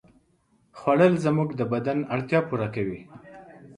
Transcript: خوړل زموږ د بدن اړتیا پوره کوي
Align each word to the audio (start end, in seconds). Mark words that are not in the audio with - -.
خوړل 0.79 1.13
زموږ 1.25 1.49
د 1.55 1.61
بدن 1.73 1.97
اړتیا 2.13 2.39
پوره 2.47 2.67
کوي 2.75 2.99